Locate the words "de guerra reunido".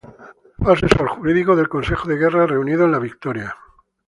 2.09-2.85